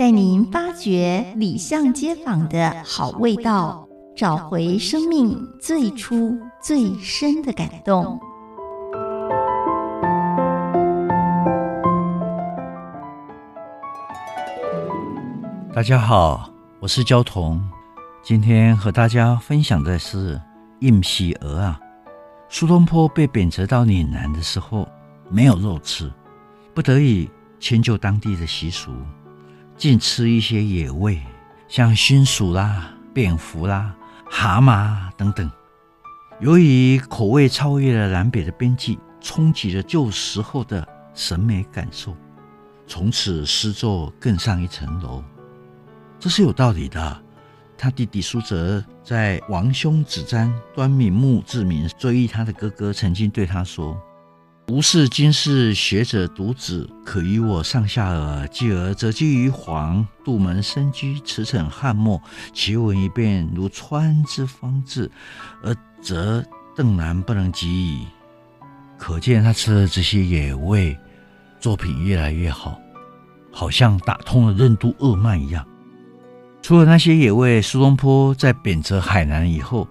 [0.00, 3.86] 带您发掘里巷街坊的好味道，
[4.16, 8.18] 找回生命最初最深的感动。
[15.74, 17.60] 大家好，我是焦桐，
[18.22, 20.40] 今天和大家分享的是
[20.78, 21.78] 硬皮鹅啊。
[22.48, 24.88] 苏东坡被贬谪到岭南的时候，
[25.28, 26.10] 没有肉吃，
[26.72, 28.90] 不得已迁就当地的习俗。
[29.80, 31.18] 尽吃一些野味，
[31.66, 33.96] 像熏鼠啦、蝙蝠啦、
[34.30, 35.50] 蛤蟆等等。
[36.38, 42.14] 由于口味超越了南北的边际，冲击了旧时候的审美感受，
[42.86, 45.24] 从此诗作更上一层楼。
[46.18, 47.22] 这是有道理的。
[47.78, 53.98] 他弟弟苏辙在王兄子瞻端敏目志铭追忆他的哥哥，曾经对他说。
[54.70, 58.46] 吾是今世学者独子，可与我上下耳。
[58.52, 65.10] 继而辄居于黄，杜门深居，驰骋翰墨，奇闻一变，如川之方至，
[65.60, 66.44] 而则
[66.76, 68.06] 邓南不能及矣。
[68.96, 70.96] 可见他吃了这些野味，
[71.58, 72.78] 作品越来越好，
[73.50, 75.66] 好像打通了任督二脉一样。
[76.62, 79.88] 除了那些野味，苏东坡在贬谪海南以后，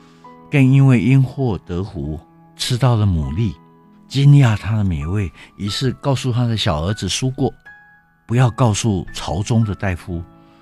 [0.49, 2.17] 更因为因祸得福，
[2.55, 3.53] 吃到了牡蛎。
[4.09, 7.53] 惊讶他的美味，于是告诉他的小儿子苏过，
[8.25, 10.21] 不要告诉朝中的大夫，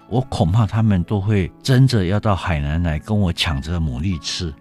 [0.09, 4.53] 我恐怕他们都会争着要到海南来跟我抢着牡蛎吃。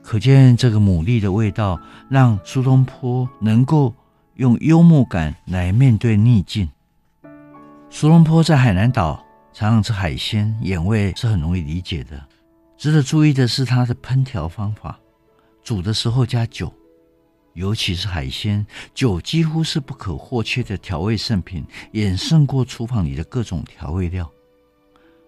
[0.00, 1.78] 可见这个牡蛎的味道，
[2.08, 3.92] 让苏东坡能够
[4.34, 6.68] 用幽默感来面对逆境。
[7.90, 12.20] 苏东坡在海南岛常常吃海鲜，眼味是很容易理解的。
[12.76, 14.98] 值得注意的是他的烹调方法，
[15.62, 16.72] 煮的时候加酒。
[17.54, 24.30] 尤其是海鲜，酒几乎是不可或缺的调味圣品，远胜过厨房里的各种调味料。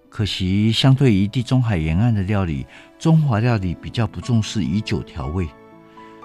[0.09, 2.67] 可惜，相对于地中海沿岸的料理，
[2.99, 5.49] 中华料理比较不重视以酒调味。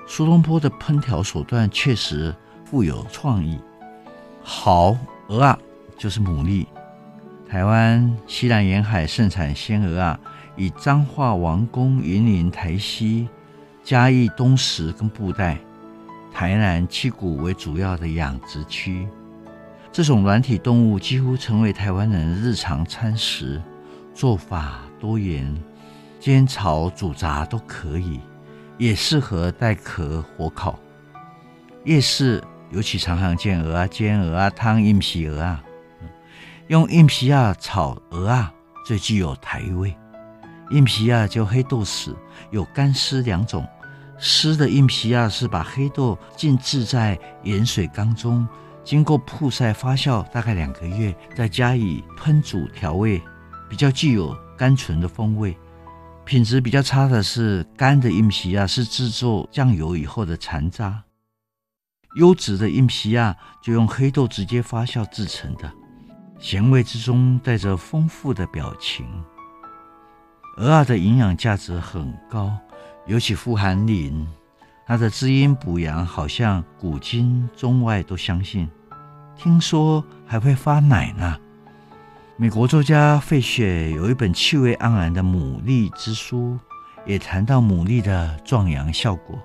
[0.07, 2.33] 苏东坡的烹调手段确实
[2.63, 3.59] 富有创意。
[4.41, 5.59] 好鹅啊
[5.97, 6.65] 就是牡蛎，
[7.47, 10.19] 台湾西南沿海盛产鲜鹅啊，
[10.55, 13.27] 以彰化王功、云林台西、
[13.83, 15.59] 嘉义东石跟布袋。
[16.39, 19.05] 台南七股为主要的养殖区，
[19.91, 23.61] 这种软体动物几乎成为台湾人的日常餐食，
[24.13, 25.53] 做法多元，
[26.17, 28.21] 煎炒煮炸都可以，
[28.77, 30.79] 也适合带壳火烤。
[31.83, 35.61] 夜市尤其常常见鹅啊煎、鹅啊汤、硬皮鹅啊，
[36.67, 38.49] 用硬皮啊炒鹅啊
[38.85, 39.93] 最具有台味。
[40.71, 42.15] 硬皮啊就黑豆豉，
[42.49, 43.67] 有干湿两种。
[44.19, 48.47] 湿的荫时仔是把黑豆浸渍在盐水缸中，
[48.83, 53.21] 经过曝晒发酵大概两个月，再加以烹煮调味，
[53.69, 55.57] 比较具有甘醇的风味。
[56.25, 61.01] 品质比较差的是干的荫时仔，是制作酱油以后的残渣。
[62.15, 65.71] 优质的荫时仔就用黑豆直接发酵制成的，
[66.39, 69.05] 咸味之中带着丰富的表情。
[70.57, 72.55] 蚵仔的营养价值很高。
[73.09, 74.27] 尤其富含磷，
[74.85, 78.69] 它的滋阴补阳，好像古今中外都相信。
[79.35, 81.35] 听说还会发奶呢。
[82.37, 86.55] 美国作家费雪有一本气味盎然的《牡蛎之书》，
[87.03, 89.39] 也谈到牡蛎的壮阳效果。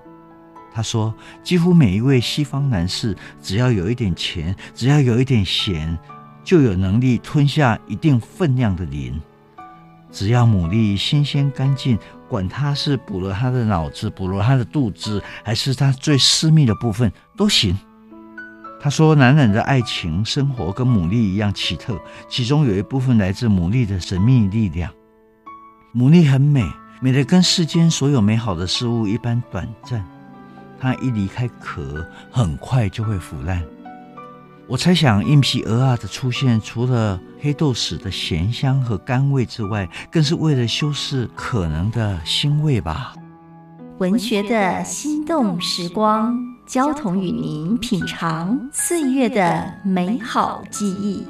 [0.71, 1.11] 他说，
[1.41, 5.97] 几乎每一位西方男士，只要有一点钱，只要有一点闲，
[6.43, 9.19] 就有能力吞下一定分量的磷。
[10.15, 17.77] 只要牡蛎新鲜干净，管它是补了它的脑子，补了它的肚子，还是它最私密的部分都行。
[18.79, 24.89] 他说，男人的爱情生活跟牡蛎一样奇特，其中有一部分来自牡蛎的神秘力量。
[25.93, 26.63] 牡蛎很美，
[27.01, 30.01] 美得跟世间所有美好的事物一般短暂。
[30.79, 33.61] 它一离开壳，很快就会腐烂。
[34.67, 43.13] 我猜想，硬皮鹅啊的出现，除了黑豆豉的咸香和甘味之外，更是为了修饰可能的腥味吧。
[43.99, 46.35] 文学的心动时光，
[46.65, 51.23] 焦桐与您品尝岁月的美好记忆。